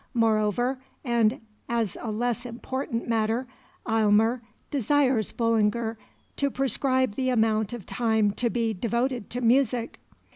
[0.15, 3.45] Moreover, and as a less important matter,
[3.87, 5.95] Aylmer desires Bullinger
[6.37, 9.99] to prescribe the amount of time to be devoted to music.